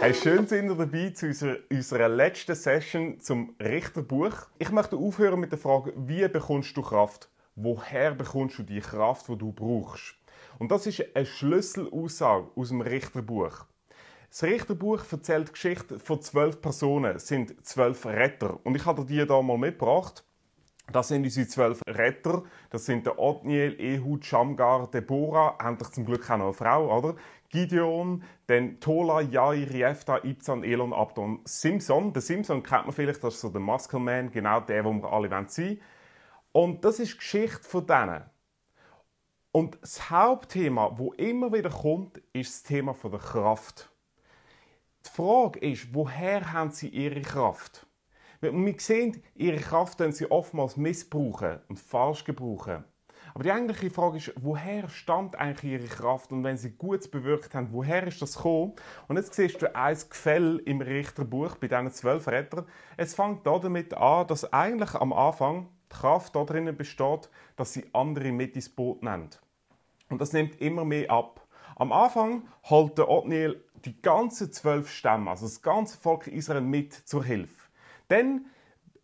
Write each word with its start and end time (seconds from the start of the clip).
Hey, 0.00 0.14
schön 0.14 0.46
sind 0.46 0.70
ihr 0.70 0.74
dabei 0.74 1.10
zu 1.10 1.26
unserer, 1.26 1.58
unserer 1.70 2.08
letzten 2.08 2.54
Session 2.54 3.20
zum 3.20 3.54
Richterbuch. 3.60 4.32
Ich 4.58 4.70
möchte 4.70 4.96
aufhören 4.96 5.38
mit 5.38 5.52
der 5.52 5.58
Frage, 5.58 5.92
wie 5.94 6.26
bekommst 6.26 6.74
du 6.74 6.80
Kraft? 6.80 7.28
Woher 7.54 8.14
bekommst 8.14 8.58
du 8.58 8.62
die 8.62 8.80
Kraft, 8.80 9.28
die 9.28 9.36
du 9.36 9.52
brauchst? 9.52 10.14
Und 10.58 10.70
das 10.70 10.86
ist 10.86 11.04
eine 11.14 11.26
Schlüsselaussage 11.26 12.48
aus 12.56 12.68
dem 12.68 12.80
Richterbuch. 12.80 13.66
Das 14.30 14.42
Richterbuch 14.42 15.02
erzählt 15.12 15.48
die 15.48 15.52
Geschichte 15.52 15.98
von 15.98 16.22
zwölf 16.22 16.62
Personen, 16.62 17.18
sind 17.18 17.66
zwölf 17.66 18.06
Retter. 18.06 18.58
Und 18.64 18.76
ich 18.76 18.86
habe 18.86 19.02
dir 19.04 19.26
die 19.26 19.32
hier 19.32 19.42
mal 19.42 19.58
mitgebracht. 19.58 20.24
Das 20.90 21.08
sind 21.08 21.24
unsere 21.24 21.46
zwölf 21.46 21.82
Retter. 21.86 22.42
Das 22.70 22.86
sind 22.86 23.04
der 23.04 23.18
Othniel, 23.18 23.78
Ehud, 23.78 24.24
Shamgar, 24.24 24.90
Deborah, 24.90 25.58
endlich 25.62 25.90
zum 25.90 26.06
Glück 26.06 26.28
auch 26.30 26.38
noch 26.38 26.44
eine 26.46 26.54
Frau, 26.54 26.98
oder? 26.98 27.16
Gideon, 27.50 28.22
dann 28.46 28.80
Tola, 28.80 29.20
Jair, 29.20 29.70
Jefta, 29.70 30.18
Ibzan, 30.24 30.64
Elon, 30.64 30.92
Abdon, 30.92 31.40
Simson. 31.44 32.12
Der 32.12 32.22
Simson 32.22 32.62
kennt 32.62 32.86
man 32.86 32.92
vielleicht, 32.92 33.22
das 33.22 33.34
ist 33.34 33.40
so 33.40 33.50
der 33.50 33.60
Muscle 33.60 33.98
Man, 33.98 34.30
genau 34.30 34.60
der, 34.60 34.84
wo 34.84 34.92
wir 34.92 35.12
alle 35.12 35.28
sein 35.28 35.46
wollen. 35.56 35.80
Und 36.52 36.84
das 36.84 37.00
ist 37.00 37.14
die 37.14 37.18
Geschichte 37.18 37.62
von 37.62 37.86
denen. 37.86 38.22
Und 39.52 39.78
das 39.82 40.10
Hauptthema, 40.10 40.96
wo 40.96 41.12
immer 41.14 41.52
wieder 41.52 41.70
kommt, 41.70 42.18
ist 42.32 42.52
das 42.52 42.62
Thema 42.62 42.94
der 42.94 43.18
Kraft. 43.18 43.90
Die 45.04 45.10
Frage 45.10 45.58
ist, 45.60 45.92
woher 45.92 46.52
haben 46.52 46.70
sie 46.70 46.88
ihre 46.88 47.22
Kraft? 47.22 47.86
Wir 48.40 48.74
sehen, 48.78 49.22
ihre 49.34 49.58
Kraft 49.58 50.00
sie 50.12 50.30
oftmals 50.30 50.76
missbrauchen 50.76 51.58
und 51.68 51.78
falsch 51.78 52.24
gebrauchen. 52.24 52.84
Aber 53.34 53.44
die 53.44 53.52
eigentliche 53.52 53.90
Frage 53.90 54.18
ist, 54.18 54.32
woher 54.40 54.88
stammt 54.88 55.36
eigentlich 55.36 55.72
ihre 55.72 55.86
Kraft? 55.86 56.32
Und 56.32 56.44
wenn 56.44 56.56
sie 56.56 56.70
Gutes 56.70 57.08
bewirkt 57.08 57.54
haben, 57.54 57.68
woher 57.72 58.06
ist 58.06 58.20
das 58.20 58.36
gekommen? 58.36 58.72
Und 59.08 59.16
jetzt 59.16 59.34
siehst 59.34 59.62
du 59.62 59.74
ein 59.74 59.96
Gefäll 60.08 60.60
im 60.64 60.80
Richterbuch 60.80 61.56
bei 61.56 61.68
diesen 61.68 61.90
zwölf 61.92 62.26
Rettern. 62.28 62.66
Es 62.96 63.14
fängt 63.14 63.46
damit 63.46 63.94
an, 63.94 64.26
dass 64.26 64.52
eigentlich 64.52 64.94
am 64.94 65.12
Anfang 65.12 65.68
die 65.90 65.96
Kraft 65.96 66.36
darin 66.36 66.76
besteht, 66.76 67.28
dass 67.56 67.72
sie 67.72 67.84
andere 67.92 68.32
mit 68.32 68.56
ins 68.56 68.68
Boot 68.68 69.02
nehmen. 69.02 69.30
Und 70.08 70.20
das 70.20 70.32
nimmt 70.32 70.60
immer 70.60 70.84
mehr 70.84 71.10
ab. 71.10 71.46
Am 71.76 71.92
Anfang 71.92 72.46
holt 72.64 72.98
der 72.98 73.08
Othniel 73.08 73.64
die 73.84 74.00
ganzen 74.02 74.52
zwölf 74.52 74.90
Stämme, 74.90 75.30
also 75.30 75.46
das 75.46 75.62
ganze 75.62 75.96
Volk 75.96 76.26
Israel 76.26 76.60
mit 76.60 76.92
zur 76.92 77.24
Hilfe. 77.24 77.68
Dann 78.08 78.46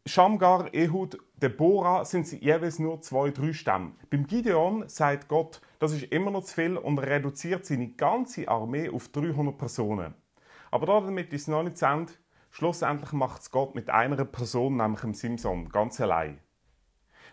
Shamgar, 0.04 0.72
Ehud, 0.72 1.18
Deborah 1.42 2.06
sind 2.06 2.26
sie 2.26 2.38
jeweils 2.38 2.78
nur 2.78 3.02
zwei, 3.02 3.30
drei 3.30 3.52
Stämme. 3.52 3.92
Beim 4.08 4.26
Gideon 4.26 4.88
sagt 4.88 5.28
Gott, 5.28 5.60
das 5.78 5.92
ist 5.92 6.04
immer 6.04 6.30
noch 6.30 6.44
zu 6.44 6.54
viel 6.54 6.78
und 6.78 6.98
reduziert 6.98 7.66
seine 7.66 7.88
ganze 7.88 8.48
Armee 8.48 8.88
auf 8.88 9.08
300 9.08 9.58
Personen. 9.58 10.14
Aber 10.70 10.86
damit 10.86 11.34
ist 11.34 11.42
es 11.42 11.48
noch 11.48 11.62
nicht 11.62 11.76
zu 11.76 11.84
Ende. 11.84 12.14
Schlussendlich 12.50 13.12
macht 13.12 13.42
es 13.42 13.50
Gott 13.50 13.74
mit 13.74 13.90
einer 13.90 14.24
Person, 14.24 14.78
nämlich 14.78 15.02
dem 15.02 15.12
Simson, 15.12 15.68
ganz 15.68 16.00
allein. 16.00 16.40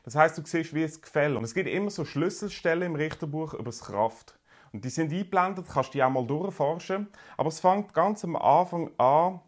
Das 0.04 0.16
heißt, 0.16 0.38
du 0.38 0.42
siehst, 0.46 0.74
wie 0.74 0.84
es 0.84 1.02
gefällt. 1.02 1.38
Und 1.38 1.46
es 1.46 1.54
gibt 1.54 1.70
immer 1.70 1.90
so 1.90 2.04
Schlüsselstellen 2.04 2.84
im 2.84 2.96
Richterbuch 2.96 3.54
über 3.54 3.64
das 3.64 3.80
Kraft. 3.86 4.38
Und 4.74 4.84
die 4.84 4.90
sind 4.90 5.14
eingeblendet, 5.14 5.68
kannst 5.72 5.94
die 5.94 6.04
auch 6.04 6.10
mal 6.10 6.28
durchforschen. 6.28 7.08
Aber 7.38 7.48
es 7.48 7.62
fängt 7.62 7.94
ganz 7.94 8.26
am 8.26 8.36
Anfang 8.36 8.92
an, 8.98 9.40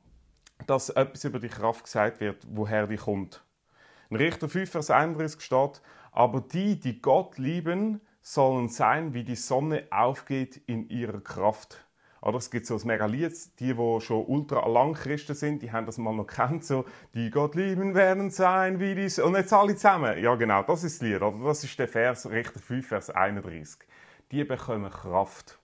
dass 0.65 0.89
etwas 0.89 1.25
über 1.25 1.39
die 1.39 1.49
Kraft 1.49 1.83
gesagt 1.83 2.21
wird, 2.21 2.47
woher 2.49 2.87
die 2.87 2.95
kommt. 2.95 3.43
In 4.09 4.17
Richter 4.17 4.49
5, 4.49 4.69
Vers 4.69 4.91
31 4.91 5.41
steht, 5.41 5.81
aber 6.11 6.41
die, 6.41 6.79
die 6.79 7.01
Gott 7.01 7.37
lieben, 7.37 8.01
sollen 8.21 8.69
sein, 8.69 9.13
wie 9.13 9.23
die 9.23 9.35
Sonne 9.35 9.87
aufgeht 9.91 10.57
in 10.65 10.89
ihrer 10.89 11.21
Kraft. 11.21 11.85
Oder 12.21 12.37
es 12.37 12.49
gibt 12.49 12.65
so 12.65 12.75
ein 12.75 12.87
Megalied, 12.87 13.59
die, 13.59 13.75
die 13.75 14.01
schon 14.01 14.25
ultra 14.25 14.67
lang 14.67 14.95
Christen 14.95 15.35
sind, 15.35 15.61
die 15.61 15.71
haben 15.71 15.85
das 15.85 15.99
mal 15.99 16.11
noch 16.11 16.25
kennt, 16.25 16.65
so, 16.65 16.85
die 17.13 17.29
Gott 17.29 17.53
lieben 17.53 17.94
werden 17.94 18.31
sein, 18.31 18.79
wie 18.79 18.95
die 18.95 19.09
Sonne. 19.09 19.27
Und 19.27 19.35
jetzt 19.35 19.53
alle 19.53 19.75
zusammen. 19.75 20.17
Ja, 20.17 20.33
genau, 20.33 20.63
das 20.63 20.83
ist 20.83 21.01
das 21.01 21.07
Lied, 21.07 21.21
oder? 21.21 21.38
Das 21.44 21.63
ist 21.63 21.77
der 21.77 21.88
Vers, 21.88 22.27
Richter 22.27 22.59
5, 22.59 22.88
Vers 22.88 23.09
31. 23.11 23.77
Die 24.31 24.44
bekommen 24.44 24.89
Kraft. 24.89 25.59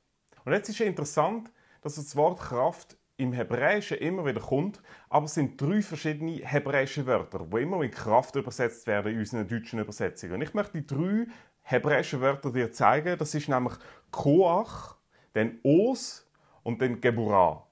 Und 0.46 0.54
jetzt 0.54 0.70
ist 0.70 0.82
interessant, 0.82 1.52
dass 1.82 1.96
das 1.96 2.16
Wort 2.16 2.40
Kraft 2.40 2.96
im 3.22 3.34
Hebräischen 3.34 3.98
immer 3.98 4.26
wieder 4.26 4.42
kommt, 4.42 4.82
aber 5.10 5.26
es 5.26 5.36
sind 5.36 5.62
drei 5.62 5.82
verschiedene 5.82 6.42
hebräische 6.44 7.06
Wörter, 7.06 7.46
die 7.52 7.62
immer 7.62 7.78
mit 7.78 7.94
Kraft 7.94 8.36
übersetzt 8.36 8.88
werden 8.88 9.14
in 9.14 9.20
unseren 9.20 9.48
deutschen 9.48 9.80
Übersetzungen. 9.80 10.34
Und 10.34 10.42
ich 10.42 10.54
möchte 10.54 10.82
die 10.82 10.88
drei 10.88 11.28
hebräischen 11.62 12.22
Wörter 12.22 12.52
dir 12.52 12.72
zeigen. 12.72 13.18
Das 13.18 13.36
ist 13.36 13.48
nämlich 13.48 13.74
Koach, 14.10 14.96
dann 15.34 15.60
Os 15.64 16.28
und 16.64 16.82
dann 16.82 17.00
Geburah. 17.00 17.68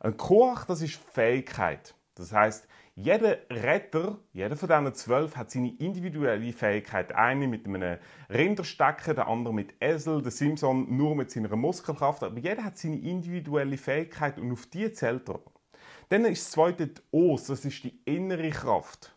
Ein 0.00 0.16
Koach, 0.16 0.64
das 0.64 0.80
ist 0.80 0.96
Fähigkeit. 0.96 1.94
Das 2.14 2.32
heißt, 2.32 2.66
jeder 2.98 3.36
Retter, 3.50 4.18
jeder 4.32 4.56
von 4.56 4.68
diesen 4.70 4.94
zwölf, 4.94 5.36
hat 5.36 5.50
seine 5.50 5.76
individuelle 5.76 6.50
Fähigkeit. 6.52 7.12
Eine 7.12 7.46
mit 7.46 7.66
einem 7.66 7.98
Rinderstecken, 8.30 9.14
der 9.14 9.28
andere 9.28 9.52
mit 9.52 9.74
Esel, 9.80 10.22
der 10.22 10.32
Simson 10.32 10.96
nur 10.96 11.14
mit 11.14 11.30
seiner 11.30 11.54
Muskelkraft. 11.54 12.22
Aber 12.22 12.38
jeder 12.38 12.64
hat 12.64 12.78
seine 12.78 12.98
individuelle 12.98 13.76
Fähigkeit 13.76 14.38
und 14.38 14.50
auf 14.50 14.64
die 14.66 14.90
zählt 14.92 15.28
er. 15.28 15.40
Dann 16.08 16.24
ist 16.24 16.46
das 16.46 16.52
zweite 16.52 16.86
die 16.86 17.02
Os, 17.12 17.44
das 17.44 17.66
ist 17.66 17.84
die 17.84 18.00
innere 18.06 18.48
Kraft. 18.48 19.14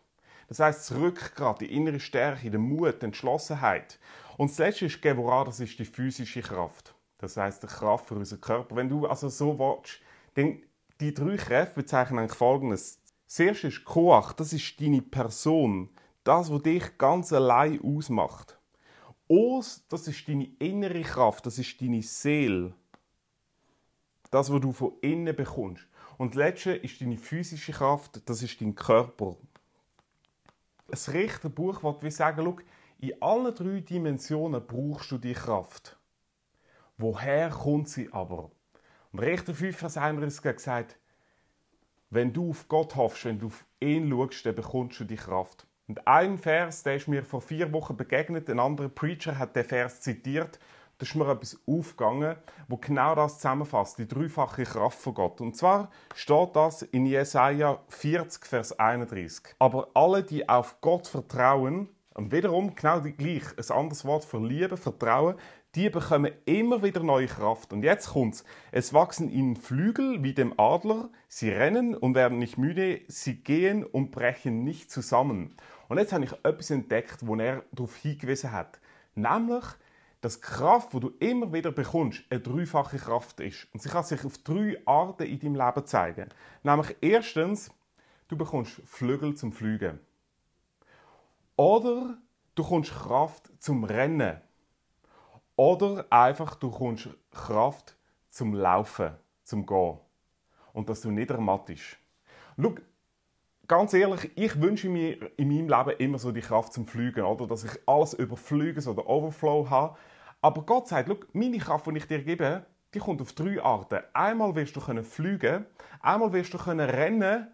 Das 0.48 0.58
heißt 0.58 0.90
das 0.90 0.98
Rückgrat, 0.98 1.62
die 1.62 1.72
innere 1.74 2.00
Stärke, 2.00 2.50
der 2.50 2.60
Mut, 2.60 3.00
die 3.00 3.06
Entschlossenheit. 3.06 3.98
Und 4.36 4.50
das 4.50 4.58
letzte 4.58 4.86
ist 4.86 5.00
Gevorah, 5.00 5.44
das 5.44 5.60
ist 5.60 5.78
die 5.78 5.86
physische 5.86 6.42
Kraft. 6.42 6.94
Das 7.16 7.38
heißt 7.38 7.62
die 7.62 7.66
Kraft 7.66 8.08
für 8.08 8.14
unseren 8.14 8.42
Körper. 8.42 8.76
Wenn 8.76 8.90
du 8.90 9.06
also 9.06 9.30
so 9.30 9.58
willst, 9.58 10.00
dann 10.34 10.60
die 11.00 11.14
drei 11.14 11.36
Kräfte 11.36 11.76
bezeichnen 11.76 12.18
eigentlich 12.18 12.36
folgendes. 12.36 13.00
Das 13.30 13.38
erste 13.38 13.68
ist 13.68 13.84
Koach, 13.84 14.32
das 14.32 14.52
ist 14.52 14.80
deine 14.80 15.02
Person, 15.02 15.88
das, 16.24 16.50
was 16.50 16.64
dich 16.64 16.98
ganz 16.98 17.32
allein 17.32 17.80
ausmacht. 17.80 18.58
Os, 19.28 19.84
das 19.88 20.08
ist 20.08 20.26
deine 20.26 20.48
innere 20.58 21.02
Kraft, 21.02 21.46
das 21.46 21.56
ist 21.56 21.80
deine 21.80 22.02
Seele. 22.02 22.74
Das, 24.32 24.52
was 24.52 24.60
du 24.60 24.72
von 24.72 24.94
innen 25.00 25.36
bekommst. 25.36 25.86
Und 26.18 26.34
letzte 26.34 26.72
ist 26.72 27.00
deine 27.00 27.16
physische 27.16 27.70
Kraft, 27.70 28.20
das 28.28 28.42
ist 28.42 28.60
dein 28.60 28.74
Körper. 28.74 29.36
Das 30.88 31.12
Richterbuch 31.12 31.84
will 31.84 31.94
wir 32.00 32.10
sagen, 32.10 32.44
schau, 32.44 32.56
in 32.98 33.22
allen 33.22 33.54
drei 33.54 33.78
Dimensionen 33.78 34.66
brauchst 34.66 35.12
du 35.12 35.18
die 35.18 35.34
Kraft. 35.34 35.96
Woher 36.98 37.50
kommt 37.50 37.90
sie 37.90 38.12
aber? 38.12 38.50
Und 39.12 39.20
Richter 39.20 39.54
5, 39.54 39.76
Vers 39.76 39.96
31 39.98 40.44
hat 40.44 40.56
gesagt, 40.56 40.96
wenn 42.10 42.32
du 42.32 42.50
auf 42.50 42.68
Gott 42.68 42.96
hoffst, 42.96 43.24
wenn 43.24 43.38
du 43.38 43.46
auf 43.46 43.64
ihn 43.78 44.10
schaust, 44.10 44.44
dann 44.44 44.54
bekommst 44.54 45.00
du 45.00 45.04
die 45.04 45.16
Kraft. 45.16 45.66
Und 45.86 46.06
ein 46.06 46.38
Vers, 46.38 46.82
der 46.82 46.96
ist 46.96 47.08
mir 47.08 47.24
vor 47.24 47.40
vier 47.40 47.72
Wochen 47.72 47.96
begegnet, 47.96 48.48
ein 48.50 48.60
anderer 48.60 48.88
Preacher 48.88 49.38
hat 49.38 49.56
den 49.56 49.64
Vers 49.64 50.00
zitiert. 50.00 50.58
Da 50.98 51.04
ist 51.04 51.14
mir 51.14 51.28
etwas 51.30 51.58
aufgegangen, 51.66 52.36
wo 52.68 52.76
genau 52.76 53.14
das 53.14 53.36
zusammenfasst, 53.36 53.98
die 53.98 54.06
dreifache 54.06 54.64
Kraft 54.64 54.98
von 55.00 55.14
Gott. 55.14 55.40
Und 55.40 55.56
zwar 55.56 55.90
steht 56.14 56.54
das 56.54 56.82
in 56.82 57.06
Jesaja 57.06 57.80
40, 57.88 58.44
Vers 58.44 58.78
31. 58.78 59.54
Aber 59.58 59.88
alle, 59.94 60.22
die 60.22 60.48
auf 60.48 60.80
Gott 60.80 61.08
vertrauen, 61.08 61.88
und 62.14 62.32
wiederum 62.32 62.74
genau 62.74 63.00
gleich, 63.00 63.44
ein 63.56 63.76
anderes 63.76 64.04
Wort 64.04 64.24
für 64.24 64.44
Liebe, 64.44 64.76
Vertrauen, 64.76 65.36
die 65.74 65.88
bekommen 65.88 66.32
immer 66.46 66.82
wieder 66.82 67.02
neue 67.02 67.26
Kraft. 67.26 67.72
Und 67.72 67.82
jetzt 67.82 68.10
kommt's. 68.10 68.44
Es 68.72 68.92
wachsen 68.92 69.30
ihnen 69.30 69.56
Flügel 69.56 70.22
wie 70.22 70.34
dem 70.34 70.58
Adler, 70.58 71.10
sie 71.28 71.50
rennen 71.50 71.94
und 71.94 72.14
werden 72.14 72.38
nicht 72.38 72.58
müde, 72.58 73.00
sie 73.08 73.36
gehen 73.36 73.84
und 73.84 74.10
brechen 74.10 74.64
nicht 74.64 74.90
zusammen. 74.90 75.54
Und 75.88 75.98
jetzt 75.98 76.12
habe 76.12 76.24
ich 76.24 76.32
etwas 76.44 76.70
entdeckt, 76.70 77.26
wo 77.26 77.36
er 77.36 77.64
darauf 77.72 77.96
hingewiesen 77.96 78.52
hat. 78.52 78.80
Nämlich, 79.14 79.64
dass 80.20 80.40
Kraft, 80.40 80.92
wo 80.92 80.98
du 80.98 81.10
immer 81.18 81.52
wieder 81.52 81.72
bekommst, 81.72 82.22
eine 82.30 82.40
dreifache 82.40 82.98
Kraft 82.98 83.40
ist. 83.40 83.68
Und 83.72 83.82
sie 83.82 83.88
kann 83.88 84.04
sich 84.04 84.24
auf 84.24 84.38
drei 84.38 84.80
Arten 84.84 85.22
in 85.22 85.38
deinem 85.38 85.54
Leben 85.54 85.86
zeigen. 85.86 86.28
Nämlich 86.62 86.96
erstens, 87.00 87.70
du 88.28 88.36
bekommst 88.36 88.82
Flügel 88.84 89.34
zum 89.34 89.52
Fliegen. 89.52 89.98
Oder 91.56 92.18
du 92.54 92.62
bekommst 92.62 92.92
Kraft 92.92 93.50
zum 93.58 93.84
Rennen. 93.84 94.40
Oder 95.60 96.06
einfach, 96.08 96.54
du 96.54 96.70
bekommst 96.70 97.10
Kraft 97.30 97.94
zum 98.30 98.54
Laufen, 98.54 99.10
zum 99.42 99.66
Gehen. 99.66 99.98
Und 100.72 100.88
dass 100.88 101.02
du 101.02 101.10
nicht 101.10 101.30
ermattest. 101.30 101.98
Schau, 102.58 102.76
ganz 103.68 103.92
ehrlich, 103.92 104.30
ich 104.36 104.58
wünsche 104.58 104.88
mir 104.88 105.38
in 105.38 105.48
meinem 105.48 105.68
Leben 105.68 105.98
immer 105.98 106.18
so 106.18 106.32
die 106.32 106.40
Kraft 106.40 106.72
zum 106.72 106.86
Fliegen, 106.86 107.26
oder? 107.26 107.46
Dass 107.46 107.64
ich 107.64 107.72
alles 107.84 108.14
überflüge, 108.14 108.80
so 108.80 108.94
den 108.94 109.04
Overflow 109.04 109.68
habe. 109.68 109.98
Aber 110.40 110.62
Gott 110.62 110.88
sagt, 110.88 111.10
schau, 111.10 111.16
meine 111.34 111.58
Kraft, 111.58 111.86
die 111.86 111.98
ich 111.98 112.06
dir 112.06 112.24
gebe, 112.24 112.64
die 112.94 112.98
kommt 112.98 113.20
auf 113.20 113.34
drei 113.34 113.62
Arten. 113.62 114.00
Einmal 114.14 114.54
wirst 114.54 114.74
du 114.76 114.80
können 114.80 115.04
fliegen, 115.04 115.66
einmal 116.00 116.32
wirst 116.32 116.54
du 116.54 116.56
können 116.56 116.88
rennen, 116.88 117.48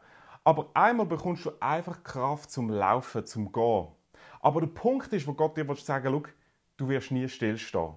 aber 0.44 0.70
einmal 0.74 1.06
bekommst 1.06 1.44
du 1.44 1.50
einfach 1.58 2.04
Kraft 2.04 2.52
zum 2.52 2.70
Laufen, 2.70 3.26
zum 3.26 3.50
Gehen. 3.50 3.88
Aber 4.40 4.60
der 4.60 4.68
Punkt 4.68 5.12
ist, 5.12 5.26
wo 5.26 5.32
Gott 5.32 5.56
dir 5.56 5.66
sagen 5.74 6.12
will, 6.12 6.22
du 6.76 6.88
wirst 6.88 7.10
nie 7.10 7.28
stillstehen. 7.28 7.94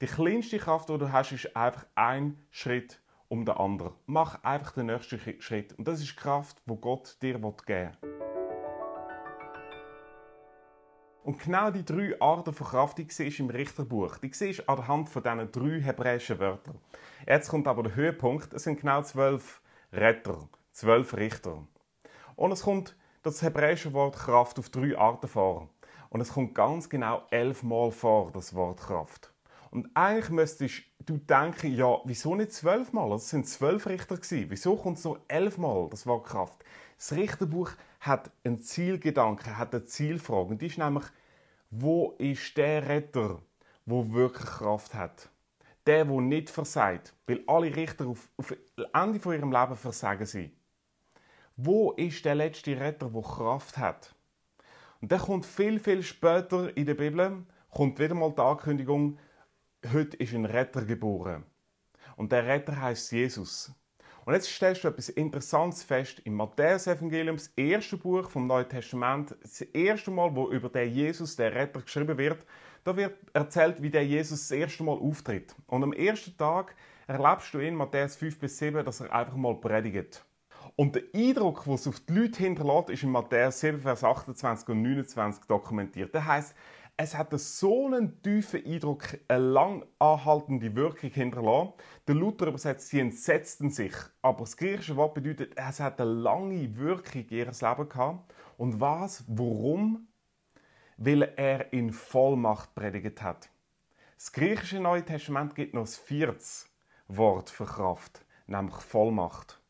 Die 0.00 0.06
kleinste 0.06 0.58
Kraft, 0.58 0.88
die 0.88 0.98
du 0.98 1.12
hast, 1.12 1.32
ist 1.32 1.56
einfach 1.56 1.86
ein 1.94 2.36
Schritt 2.50 3.00
um 3.28 3.44
den 3.44 3.56
anderen. 3.56 3.92
Mach 4.06 4.42
einfach 4.42 4.72
den 4.72 4.86
nächsten 4.86 5.18
Schritt. 5.40 5.72
Und 5.78 5.86
das 5.86 6.00
ist 6.00 6.12
die 6.12 6.16
Kraft, 6.16 6.60
wo 6.66 6.76
Gott 6.76 7.16
dir 7.22 7.34
geben 7.34 7.54
will. 7.66 7.90
Und 11.24 11.38
genau 11.38 11.70
die 11.70 11.84
drei 11.84 12.20
Arten 12.20 12.52
von 12.52 12.66
Kraft, 12.66 12.98
die 12.98 13.06
siehst 13.08 13.38
im 13.38 13.48
Richterbuch. 13.48 14.18
Die 14.18 14.32
siehst 14.32 14.58
du 14.58 14.68
anhand 14.68 15.08
von 15.08 15.22
diesen 15.22 15.52
drei 15.52 15.80
hebräischen 15.80 16.40
Wörtern. 16.40 16.78
Jetzt 17.26 17.48
kommt 17.48 17.68
aber 17.68 17.84
der 17.84 17.94
Höhepunkt. 17.94 18.52
Es 18.52 18.64
sind 18.64 18.80
genau 18.80 19.02
zwölf 19.02 19.62
Retter, 19.92 20.48
zwölf 20.72 21.14
Richter. 21.16 21.64
Und 22.34 22.50
es 22.50 22.62
kommt 22.62 22.96
das 23.22 23.40
hebräische 23.40 23.92
Wort 23.92 24.16
Kraft 24.16 24.58
auf 24.58 24.68
drei 24.68 24.98
Arten 24.98 25.28
vor. 25.28 25.70
Und 26.12 26.20
es 26.20 26.34
kommt 26.34 26.54
ganz 26.54 26.90
genau 26.90 27.22
elfmal 27.30 27.90
vor, 27.90 28.32
das 28.32 28.54
Wort 28.54 28.80
Kraft. 28.80 29.32
Und 29.70 29.88
eigentlich 29.94 30.28
müsstest 30.28 30.82
du 31.06 31.16
denken, 31.16 31.74
ja, 31.74 32.00
wieso 32.04 32.34
nicht 32.34 32.52
zwölfmal? 32.52 33.08
Das 33.08 33.30
sind 33.30 33.48
zwölf 33.48 33.86
Richter 33.86 34.16
gewesen. 34.16 34.50
Wieso 34.50 34.76
kommt 34.76 34.98
es 34.98 35.04
nur 35.04 35.22
elfmal, 35.26 35.88
das 35.88 36.06
Wort 36.06 36.26
Kraft? 36.26 36.62
Das 36.98 37.12
Richterbuch 37.12 37.70
hat 38.00 38.30
einen 38.44 38.60
Zielgedanke, 38.60 39.56
hat 39.56 39.74
eine 39.74 39.86
Zielfrage. 39.86 40.50
Und 40.50 40.60
die 40.60 40.66
ist 40.66 40.76
nämlich, 40.76 41.06
wo 41.70 42.14
ist 42.18 42.58
der 42.58 42.86
Retter, 42.86 43.40
wo 43.86 44.12
wirklich 44.12 44.50
Kraft 44.50 44.92
hat? 44.92 45.30
Der, 45.86 46.10
wo 46.10 46.20
nicht 46.20 46.50
versagt. 46.50 47.14
Weil 47.26 47.42
alle 47.46 47.74
Richter 47.74 48.06
auf, 48.06 48.28
auf 48.36 48.54
Ende 48.92 49.18
von 49.18 49.32
ihrem 49.32 49.50
Leben 49.50 49.76
versagen 49.76 50.26
sie. 50.26 50.54
Wo 51.56 51.92
ist 51.92 52.22
der 52.26 52.34
letzte 52.34 52.78
Retter, 52.78 53.08
der 53.08 53.22
Kraft 53.22 53.78
hat? 53.78 54.14
Und 55.02 55.10
der 55.10 55.18
kommt 55.18 55.44
viel, 55.44 55.80
viel 55.80 56.00
später 56.04 56.74
in 56.76 56.86
der 56.86 56.94
Bibel, 56.94 57.44
kommt 57.70 57.98
wieder 57.98 58.14
mal 58.14 58.30
die 58.30 58.40
Ankündigung, 58.40 59.18
heute 59.92 60.16
ist 60.18 60.32
ein 60.32 60.44
Retter 60.44 60.84
geboren. 60.84 61.44
Und 62.16 62.30
der 62.30 62.46
Retter 62.46 62.80
heißt 62.80 63.10
Jesus. 63.10 63.74
Und 64.24 64.34
jetzt 64.34 64.48
stellst 64.48 64.84
du 64.84 64.88
etwas 64.88 65.08
Interessantes 65.08 65.82
fest 65.82 66.20
im 66.20 66.34
Matthäus-Evangelium, 66.34 67.36
das 67.36 67.48
erste 67.56 67.96
Buch 67.96 68.30
vom 68.30 68.46
Neuen 68.46 68.68
Testament, 68.68 69.34
das 69.42 69.60
erste 69.62 70.12
Mal, 70.12 70.36
wo 70.36 70.48
über 70.50 70.68
den 70.68 70.92
Jesus, 70.92 71.34
der 71.34 71.52
Retter, 71.52 71.82
geschrieben 71.82 72.16
wird. 72.16 72.46
Da 72.84 72.96
wird 72.96 73.16
erzählt, 73.32 73.82
wie 73.82 73.90
der 73.90 74.06
Jesus 74.06 74.46
das 74.46 74.52
erste 74.52 74.84
Mal 74.84 74.96
auftritt. 74.96 75.52
Und 75.66 75.82
am 75.82 75.92
ersten 75.92 76.36
Tag 76.36 76.76
erlebst 77.08 77.52
du 77.52 77.58
in 77.58 77.74
Matthäus 77.74 78.14
5 78.14 78.38
bis 78.38 78.56
7, 78.56 78.84
dass 78.84 79.00
er 79.00 79.12
einfach 79.12 79.34
mal 79.34 79.56
predigt. 79.56 80.24
Und 80.76 80.94
der 80.94 81.02
Eindruck, 81.14 81.64
den 81.64 81.74
es 81.74 81.86
auf 81.86 82.00
die 82.00 82.14
Leute 82.14 82.38
hinterlässt, 82.38 82.90
ist 82.90 83.02
in 83.02 83.10
Matthäus 83.10 83.60
7, 83.60 83.80
Vers 83.80 84.04
28 84.04 84.68
und 84.68 84.82
29 84.82 85.44
dokumentiert. 85.44 86.14
Das 86.14 86.24
heißt, 86.24 86.54
es 86.96 87.16
hat 87.16 87.38
so 87.38 87.86
einen 87.86 88.22
tiefen 88.22 88.64
Eindruck, 88.64 89.18
eine 89.28 89.44
lang 89.44 89.86
anhaltende 89.98 90.74
Wirkung 90.74 91.10
hinterlassen. 91.10 91.72
Der 92.06 92.14
Luther 92.14 92.46
übersetzt, 92.46 92.88
sie 92.88 93.00
entsetzten 93.00 93.70
sich. 93.70 93.94
Aber 94.20 94.40
das 94.40 94.56
griechische 94.56 94.96
Wort 94.96 95.14
bedeutet, 95.14 95.52
es 95.56 95.80
hat 95.80 96.00
eine 96.00 96.10
lange 96.10 96.76
Wirkung 96.76 97.22
in 97.22 97.38
ihr 97.38 97.46
Leben 97.46 97.88
gehabt. 97.88 98.34
Und 98.56 98.80
was? 98.80 99.24
Warum? 99.26 100.08
Weil 100.96 101.22
er 101.36 101.72
in 101.72 101.92
Vollmacht 101.92 102.74
predigt 102.74 103.22
hat. 103.22 103.50
Das 104.16 104.30
griechische 104.30 104.78
Neue 104.78 105.04
Testament 105.04 105.54
gibt 105.54 105.74
noch 105.74 105.82
das 105.82 105.96
viertes 105.96 106.70
Wort 107.08 107.50
für 107.50 107.64
Kraft, 107.64 108.24
nämlich 108.46 108.76
Vollmacht. 108.76 109.60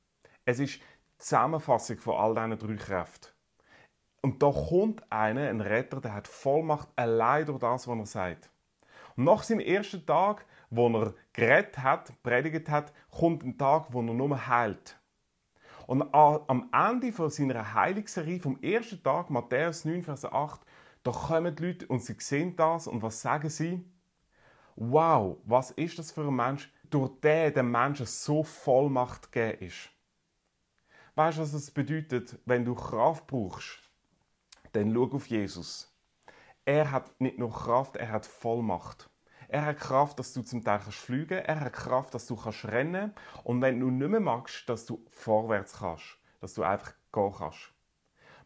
Es 0.45 0.59
ist 0.59 0.81
Zusammenfassung 1.23 1.99
von 1.99 2.17
all 2.17 2.35
diesen 2.35 2.59
drei 2.59 2.85
Kräften. 2.85 3.29
Und 4.23 4.43
da 4.43 4.51
kommt 4.51 5.11
einer, 5.11 5.49
ein 5.49 5.61
Retter, 5.61 6.01
der 6.01 6.15
hat 6.15 6.29
Vollmacht 6.29 6.89
allein 6.97 7.47
durch 7.47 7.59
das, 7.59 7.89
was 7.89 7.99
er 7.99 8.07
sagt. 8.07 8.51
Und 9.17 9.25
nach 9.25 9.43
seinem 9.43 9.61
ersten 9.61 10.05
Tag, 10.05 10.45
wo 10.71 10.89
er 10.89 11.15
geredet 11.33 11.79
hat, 11.79 12.13
predigt 12.23 12.69
hat, 12.69 12.93
kommt 13.11 13.45
ein 13.45 13.57
Tag, 13.57 13.93
wo 13.93 14.01
er 14.01 14.15
nur 14.15 14.47
heilt. 14.47 14.99
Und 15.87 16.03
am 16.13 16.71
Ende 16.73 17.13
von 17.13 17.31
seiner 17.31 17.75
Heilungsserie 17.75 18.41
vom 18.41 18.61
ersten 18.63 19.03
Tag, 19.03 19.31
Matthäus 19.31 19.85
9, 19.85 20.03
Vers 20.03 20.25
8, 20.25 20.61
da 21.03 21.11
kommen 21.11 21.55
die 21.55 21.67
Leute 21.67 21.87
und 21.89 22.03
sie 22.03 22.17
sehen 22.19 22.57
das 22.57 22.87
und 22.87 23.03
was 23.03 23.21
sagen 23.21 23.51
sie? 23.51 23.85
Wow, 24.77 25.39
was 25.45 25.73
ist 25.73 25.99
das 25.99 26.13
für 26.13 26.23
ein 26.23 26.35
Mensch, 26.35 26.73
durch 26.89 27.11
den 27.21 27.53
der 27.53 27.63
Menschen 27.63 28.07
so 28.07 28.43
Vollmacht 28.43 29.31
gegeben 29.33 29.67
ist. 29.67 29.91
Weißt 31.15 31.39
du, 31.39 31.43
was 31.43 31.53
das 31.53 31.71
bedeutet, 31.71 32.39
wenn 32.47 32.65
du 32.65 32.75
Kraft 32.75 33.27
brauchst? 33.27 33.83
dann 34.73 34.93
schau 34.93 35.11
auf 35.13 35.27
Jesus. 35.27 35.95
Er 36.65 36.91
hat 36.91 37.21
nicht 37.21 37.39
nur 37.39 37.53
Kraft, 37.53 37.97
er 37.97 38.11
hat 38.11 38.27
Vollmacht. 38.27 39.09
Er 39.49 39.67
hat 39.67 39.79
Kraft, 39.79 40.19
dass 40.19 40.33
du 40.33 40.43
zum 40.43 40.65
Teil 40.65 40.81
kannst 40.83 40.99
fliegen 40.99 41.39
Er 41.39 41.61
hat 41.61 41.73
Kraft, 41.75 42.15
dass 42.15 42.27
du 42.27 42.37
kannst 42.37 42.65
rennen 42.65 43.13
Und 43.45 43.61
wenn 43.61 43.81
du 43.81 43.91
nicht 43.91 44.09
mehr 44.09 44.21
magst, 44.21 44.67
dass 44.69 44.87
du 44.87 45.05
vorwärts 45.11 45.79
kannst. 45.79 46.17
Dass 46.41 46.55
du 46.55 46.63
einfach 46.63 46.95
gehen 47.13 47.33
kannst. 47.37 47.73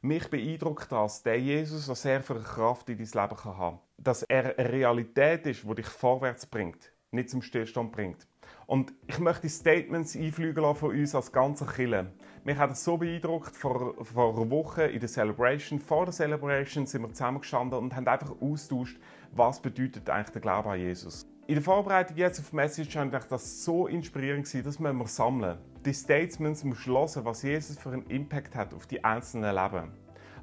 Mich 0.01 0.29
beeindruckt 0.29 0.91
das, 0.91 1.23
der 1.23 1.41
Jesus, 1.41 1.89
was 1.89 2.05
er 2.05 2.23
für 2.23 2.35
eine 2.35 2.43
Kraft 2.43 2.89
in 2.89 2.99
dein 2.99 3.07
Leben 3.07 3.37
kann 3.37 3.57
haben 3.57 3.81
Dass 3.99 4.23
er 4.25 4.59
eine 4.59 4.73
Realität 4.73 5.47
ist, 5.47 5.65
die 5.65 5.75
dich 5.75 5.87
vorwärts 5.87 6.47
bringt, 6.47 6.93
nicht 7.13 7.31
zum 7.31 7.43
Stillstand 7.43 7.93
bringt. 7.93 8.27
Und 8.67 8.93
ich 9.07 9.19
möchte 9.19 9.49
Statements 9.49 10.17
einflügen 10.17 10.75
von 10.75 10.91
uns 10.91 11.15
als 11.15 11.33
ganzer 11.33 11.67
Kille. 11.67 12.13
Mich 12.47 12.59
hat 12.59 12.71
es 12.71 12.85
so 12.85 12.97
beeindruckt, 12.97 13.57
vor, 13.57 13.97
vor 14.05 14.37
einer 14.37 14.49
Woche 14.49 14.85
in 14.85 15.01
der 15.01 15.09
Celebration, 15.09 15.81
vor 15.81 16.05
der 16.05 16.15
Celebration 16.15 16.87
sind 16.87 17.03
wir 17.03 17.09
zusammengestanden 17.09 17.77
und 17.77 17.97
haben 17.97 18.07
einfach 18.07 18.41
austauscht, 18.41 19.01
was 19.33 19.61
bedeutet 19.61 20.09
eigentlich 20.09 20.31
der 20.31 20.43
Glaube 20.43 20.71
an 20.71 20.79
Jesus. 20.79 21.27
In 21.49 21.57
der 21.57 21.65
Vorbereitung 21.65 22.17
jetzt 22.17 22.39
auf 22.39 22.51
die 22.51 22.55
Message 22.55 22.95
ich 22.95 23.25
das 23.25 23.65
so 23.65 23.89
inspirierend 23.89 24.45
gewesen, 24.45 24.63
das 24.63 24.79
müssen 24.79 24.97
wir 24.97 25.09
sammeln. 25.09 25.59
Die 25.85 25.93
Statements 25.93 26.63
musst 26.63 26.87
du 26.87 26.93
hören, 26.93 27.25
was 27.25 27.43
Jesus 27.43 27.79
für 27.79 27.91
einen 27.91 28.07
Impact 28.07 28.55
hat 28.55 28.73
auf 28.75 28.87
die 28.87 29.03
einzelnen 29.03 29.53
Leben. 29.53 29.91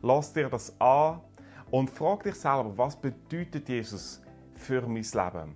Lass 0.02 0.34
dir 0.34 0.50
das 0.50 0.76
an 0.82 1.22
und 1.72 1.90
frag 1.90 2.24
dich 2.24 2.36
selber, 2.36 2.74
was 2.78 2.98
bedeutet 2.98 3.70
Jesus 3.70 4.22
für 4.56 4.82
mein 4.82 4.96
Leben? 5.04 5.56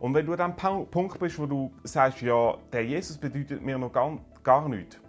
Und 0.00 0.12
wenn 0.12 0.26
du 0.26 0.34
an 0.34 0.54
dem 0.54 0.86
Punkt 0.90 1.18
bist, 1.18 1.38
wo 1.38 1.46
du 1.46 1.72
sagst, 1.82 2.20
ja, 2.20 2.58
der 2.74 2.84
Jesus 2.84 3.16
bedeutet 3.16 3.62
mir 3.62 3.78
noch 3.78 3.90
gar, 3.90 4.18
gar 4.44 4.68
nichts, 4.68 5.00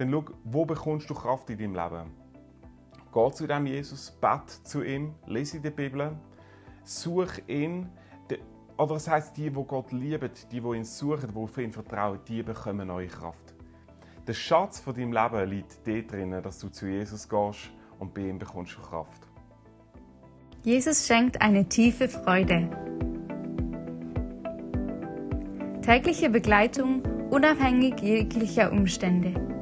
dann 0.00 0.10
schau, 0.10 0.24
wo 0.44 0.64
bekommst 0.64 1.10
du 1.10 1.14
Kraft 1.14 1.50
in 1.50 1.58
deinem 1.58 1.74
Leben? 1.74 2.10
Geh 3.12 3.30
zu 3.32 3.46
dem 3.46 3.66
Jesus, 3.66 4.10
bett 4.10 4.48
zu 4.64 4.82
ihm, 4.82 5.14
lese 5.26 5.60
die 5.60 5.70
Bibel, 5.70 6.16
such 6.84 7.42
ihn. 7.46 7.88
Oder 8.78 8.94
das 8.94 9.08
heisst, 9.08 9.36
die, 9.36 9.50
die 9.50 9.64
Gott 9.64 9.92
lieben, 9.92 10.30
die, 10.50 10.60
die 10.60 10.66
ihn 10.76 10.84
suchen, 10.84 11.30
die 11.30 11.38
auf 11.38 11.58
ihn 11.58 11.70
vertrauen, 11.70 12.18
die 12.26 12.42
bekommen 12.42 12.88
neue 12.88 13.08
Kraft. 13.08 13.54
Der 14.26 14.32
Schatz 14.32 14.80
von 14.80 14.94
deinem 14.94 15.12
Leben 15.12 15.50
liegt 15.50 15.86
dort 15.86 16.12
drin, 16.12 16.30
dass 16.42 16.60
du 16.60 16.70
zu 16.70 16.86
Jesus 16.86 17.28
gehst 17.28 17.70
und 17.98 18.14
bei 18.14 18.22
ihm 18.22 18.38
bekommst 18.38 18.76
du 18.76 18.80
Kraft. 18.80 19.28
Jesus 20.62 21.06
schenkt 21.06 21.42
eine 21.42 21.68
tiefe 21.68 22.08
Freude. 22.08 22.70
Tägliche 25.82 26.30
Begleitung 26.30 27.02
unabhängig 27.30 28.00
jeglicher 28.00 28.72
Umstände. 28.72 29.59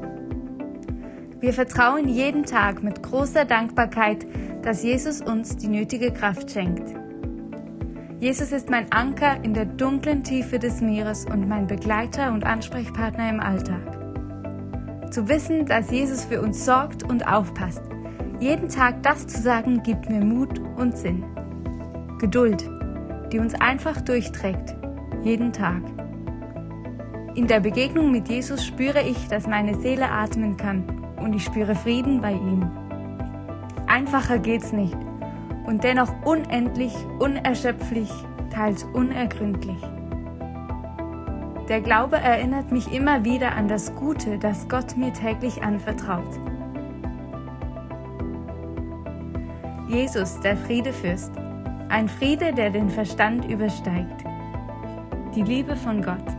Wir 1.41 1.53
vertrauen 1.53 2.09
jeden 2.09 2.45
Tag 2.45 2.83
mit 2.83 3.01
großer 3.01 3.45
Dankbarkeit, 3.45 4.27
dass 4.63 4.83
Jesus 4.83 5.23
uns 5.23 5.57
die 5.57 5.69
nötige 5.69 6.13
Kraft 6.13 6.51
schenkt. 6.51 6.97
Jesus 8.19 8.51
ist 8.51 8.69
mein 8.69 8.91
Anker 8.91 9.45
in 9.45 9.55
der 9.55 9.67
dunklen 9.67 10.25
Tiefe 10.25 10.59
des 10.59 10.81
Meeres 10.81 11.27
und 11.27 11.49
mein 11.49 11.69
Begleiter 11.69 12.33
und 12.33 12.45
Ansprechpartner 12.45 13.31
im 13.31 13.39
Alltag. 13.39 15.13
Zu 15.13 15.29
wissen, 15.29 15.65
dass 15.65 15.93
Jesus 15.93 16.25
für 16.25 16.43
uns 16.43 16.65
sorgt 16.65 17.05
und 17.05 17.29
aufpasst, 17.29 17.83
jeden 18.41 18.69
Tag 18.69 19.05
das 19.05 19.29
zu 19.29 19.41
sagen, 19.41 19.85
gibt 19.85 20.11
mir 20.11 20.25
Mut 20.25 20.61
und 20.77 20.99
Sinn. 20.99 21.23
Geduld, 22.19 22.69
die 23.33 23.39
uns 23.39 23.55
einfach 23.55 24.01
durchträgt, 24.01 24.75
jeden 25.23 25.53
Tag. 25.53 25.83
In 27.37 27.47
der 27.47 27.61
Begegnung 27.61 28.11
mit 28.11 28.29
Jesus 28.29 28.67
spüre 28.67 29.03
ich, 29.03 29.29
dass 29.29 29.47
meine 29.47 29.81
Seele 29.81 30.11
atmen 30.11 30.57
kann 30.57 30.99
und 31.21 31.35
ich 31.35 31.45
spüre 31.45 31.75
Frieden 31.75 32.21
bei 32.21 32.33
ihm. 32.33 32.71
Einfacher 33.87 34.39
geht's 34.39 34.73
nicht 34.73 34.97
und 35.67 35.85
dennoch 35.85 36.13
unendlich, 36.25 36.95
unerschöpflich, 37.19 38.11
teils 38.51 38.85
unergründlich. 38.85 39.77
Der 41.69 41.83
Glaube 41.83 42.17
erinnert 42.17 42.73
mich 42.73 42.91
immer 42.93 43.25
wieder 43.25 43.53
an 43.55 43.69
das 43.69 43.95
Gute, 43.95 44.39
das 44.39 44.69
Gott 44.71 44.97
mir 44.97 45.13
täglich 45.13 45.63
anvertraut. 45.63 46.41
Jesus, 49.89 50.41
der 50.41 50.57
Friedefürst, 50.57 51.33
ein 51.91 52.09
Friede, 52.09 52.55
der 52.55 52.71
den 52.71 52.89
Verstand 52.89 53.45
übersteigt. 53.45 54.25
Die 55.35 55.43
Liebe 55.43 55.77
von 55.77 56.03
Gott. 56.03 56.38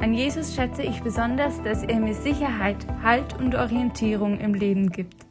An 0.00 0.14
Jesus 0.14 0.54
schätze 0.54 0.82
ich 0.82 1.02
besonders, 1.02 1.60
dass 1.62 1.82
er 1.82 1.98
mir 1.98 2.14
Sicherheit, 2.14 2.86
Halt 3.02 3.36
und 3.40 3.56
Orientierung 3.56 4.38
im 4.38 4.54
Leben 4.54 4.90
gibt. 4.90 5.27